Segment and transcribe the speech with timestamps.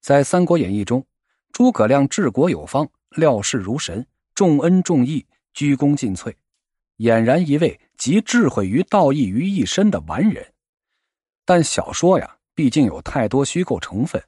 [0.00, 1.06] 在《三国演义》中，
[1.52, 6.34] 诸葛亮治国有方，料事如神，重恩重义，鞠躬尽瘁，
[6.98, 10.54] 俨然一位集智慧与道义于一身的完人。
[11.44, 14.22] 但小说呀，毕竟有太多虚构成分。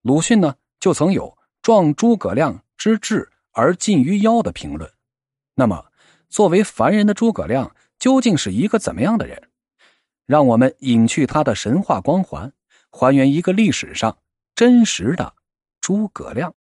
[0.00, 4.90] 鲁迅呢，就曾有“壮诸葛亮之智而近于妖”的评论。
[5.54, 5.86] 那么，
[6.30, 9.50] 作为凡人的诸葛亮，究竟是一个怎么样的人？
[10.24, 12.50] 让我们隐去他的神话光环，
[12.90, 14.16] 还原一个历史上。
[14.54, 15.34] 真实的
[15.80, 16.54] 诸葛亮，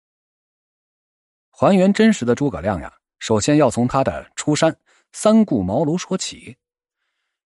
[1.50, 4.78] 还原真实的诸葛亮呀，首先要从他的出山
[5.10, 6.56] 三顾茅庐说起。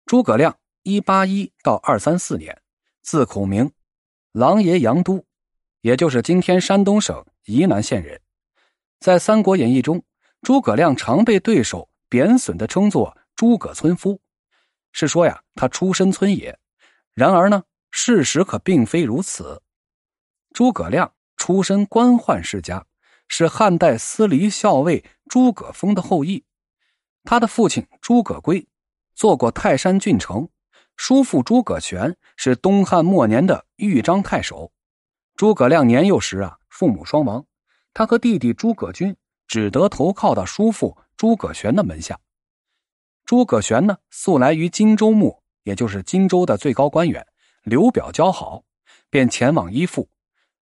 [0.07, 2.59] 诸葛亮一八一到二三四年，
[3.03, 3.71] 字孔明，
[4.31, 5.23] 琅琊阳都，
[5.81, 8.19] 也就是今天山东省沂南县人。
[8.99, 10.03] 在《三国演义》中，
[10.41, 14.19] 诸葛亮常被对手贬损的称作“诸葛村夫”，
[14.91, 16.57] 是说呀他出身村野。
[17.13, 19.61] 然而呢，事实可并非如此。
[20.53, 22.85] 诸葛亮出身官宦世家，
[23.27, 26.43] 是汉代司隶校尉诸葛丰的后裔。
[27.23, 28.67] 他的父亲诸葛圭
[29.15, 30.49] 做过泰山郡丞，
[30.97, 34.71] 叔父诸葛玄是东汉末年的豫章太守。
[35.35, 37.45] 诸葛亮年幼时啊，父母双亡，
[37.93, 39.15] 他和弟弟诸葛均
[39.47, 42.19] 只得投靠到叔父诸葛玄的门下。
[43.25, 47.25] 诸葛玄呢，素来与荆州牧，也就是荆州的最高官员
[47.63, 48.63] 刘表交好，
[49.09, 50.09] 便前往依附。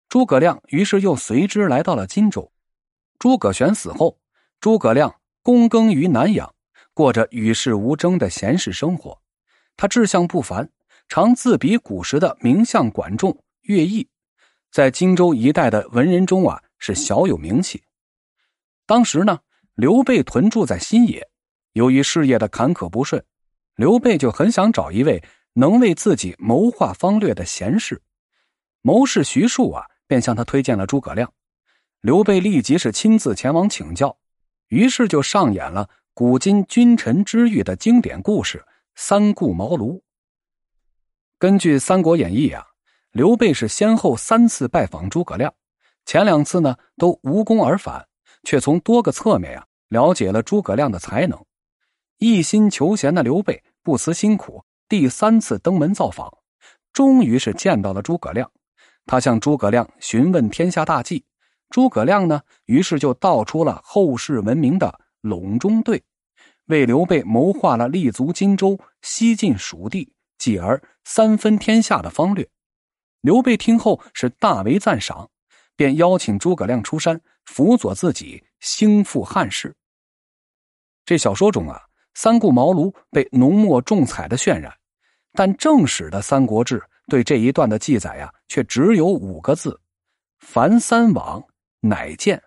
[0.09, 2.49] 诸葛亮于是又随之来到了荆州。
[3.19, 4.17] 诸葛玄死后，
[4.61, 6.55] 诸葛亮躬耕于南阳，
[6.93, 9.21] 过着与世无争的闲适生活。
[9.75, 10.69] 他志向不凡，
[11.09, 14.07] 常自比古时的名相管仲、乐毅，
[14.71, 17.83] 在荆州一带的文人中啊是小有名气。
[18.85, 19.39] 当时呢，
[19.75, 21.27] 刘备屯驻在新野，
[21.73, 23.21] 由于事业的坎坷不顺，
[23.75, 25.21] 刘备就很想找一位
[25.53, 28.01] 能为自己谋划方略的贤士。
[28.81, 29.85] 谋士徐庶啊。
[30.07, 31.31] 便向他推荐了诸葛亮，
[32.01, 34.17] 刘备立即是亲自前往请教，
[34.69, 38.65] 于是就上演了古今君臣之遇的经典故事——
[38.95, 40.01] 三顾茅庐。
[41.37, 42.65] 根据《三国演义》啊，
[43.11, 45.53] 刘备是先后三次拜访诸葛亮，
[46.05, 48.07] 前两次呢都无功而返，
[48.43, 51.45] 却从多个侧面呀了解了诸葛亮的才能。
[52.17, 56.35] 一心求贤的刘备不辞辛苦，第三次登门造访，
[56.91, 58.49] 终于是见到了诸葛亮。
[59.07, 61.25] 他向诸葛亮询问天下大计，
[61.69, 66.03] 诸葛亮呢，于是就道出了后世闻名的隆中对，
[66.65, 72.47] 为刘备谋划了立足荆州、西进蜀地，继而三分天下的方略。
[73.21, 75.29] 刘备听后是大为赞赏，
[75.75, 79.73] 便邀请诸葛亮出山辅佐自己兴复汉室。
[81.05, 81.81] 这小说中啊，
[82.13, 84.73] 三顾茅庐被浓墨重彩的渲染，
[85.31, 86.79] 但正史的《三国志》。
[87.07, 89.79] 对这一段的记载呀，却只有五个字
[90.39, 91.43] ：“凡三往，
[91.79, 92.41] 乃见。”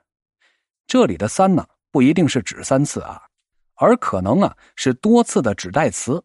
[0.87, 3.23] 这里的“三”呢，不一定是指三次啊，
[3.75, 6.23] 而可能啊是多次的指代词。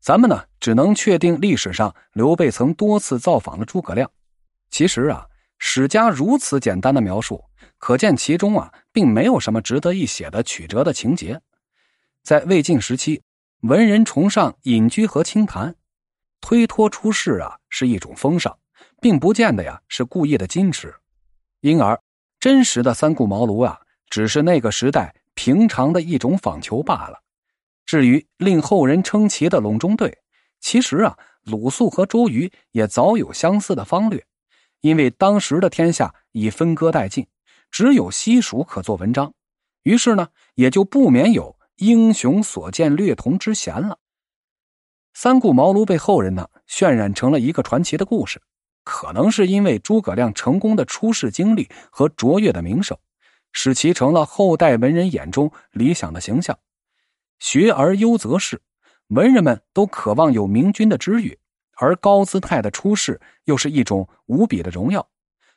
[0.00, 4.10] 咱们呢，只能确定历史上刘备曾多次造访了诸葛亮。
[4.70, 5.26] 其实啊，
[5.58, 7.44] 史家如此简单的描述，
[7.76, 11.38] 可见其中啊，并没有什么值得一写的曲折的情节。
[12.22, 13.22] 在魏晋时期，
[13.62, 15.74] 文人崇尚隐居和清谈。
[16.40, 18.58] 推脱出世啊，是一种风尚，
[19.00, 20.94] 并不见得呀是故意的矜持，
[21.60, 22.00] 因而
[22.38, 27.22] 真实的三顾茅庐啊，只是那个时代平常的一种访求罢了。
[27.84, 30.18] 至于令后人称奇的隆中对，
[30.60, 34.24] 其实啊，鲁肃和周瑜也早有相似的方略，
[34.80, 37.26] 因为当时的天下已分割殆尽，
[37.70, 39.34] 只有西蜀可做文章，
[39.82, 43.98] 于是呢，也就不免有英雄所见略同之嫌了。
[45.12, 48.40] 三顾茅庐被后人呢渲染成了一个传奇的故事，
[48.84, 52.96] 可能是因为诸葛亮成功的出世经历和卓越的名声，
[53.52, 56.58] 使其成了后代文人眼中理想的形象。
[57.38, 58.62] 学而优则仕，
[59.08, 61.38] 文人们都渴望有明君的知遇，
[61.76, 65.08] 而高姿态的出世又是一种无比的荣耀，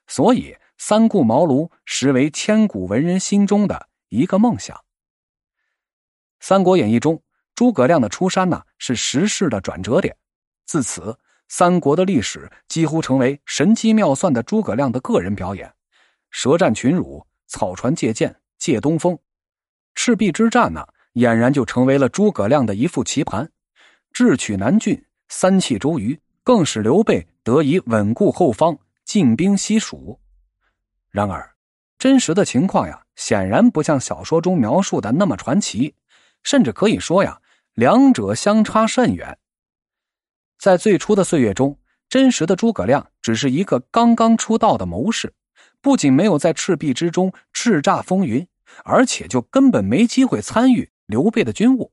[0.08, 4.76] 所以三顾茅庐实为千古文人心中的一个梦想。
[6.40, 7.22] 《三国演义》中。
[7.56, 10.16] 诸葛亮的出山呢，是时势的转折点。
[10.66, 11.18] 自此，
[11.48, 15.72] 三国的历史几乎成为神机妙算的诸葛亮的个人表演。
[16.32, 19.20] 舌战群儒，草船借箭，借东风，
[19.94, 23.52] 赤壁之战呢，俨然就成为了诸葛亮的一副棋盘。
[24.12, 30.20] 智取南郡，三气周瑜，更使刘备得以稳固后方，进兵西蜀。
[31.12, 31.54] 然而，
[32.00, 35.94] 真实的情况呀，显然不像小说中描述的那么传奇，
[36.42, 37.40] 甚至可以说呀。
[37.74, 39.40] 两者相差甚远。
[40.60, 45.34] 在最初的岁月中，真实的诸葛亮只是一个刚刚出道的谋士，
[45.82, 48.48] 不仅没有在赤壁之中叱咤风云，
[48.84, 51.92] 而且就根本没机会参与刘备的军务。